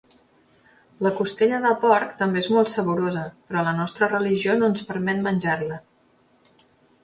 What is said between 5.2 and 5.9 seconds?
menjar-la.